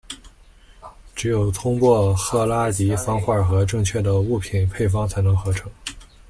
[1.13, 5.69] 只有通过赫拉迪方块和正确的物品配方才能合成。